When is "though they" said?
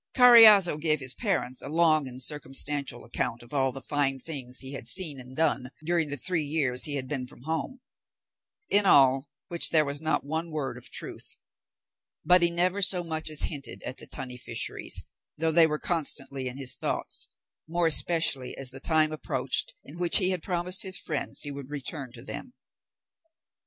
15.37-15.67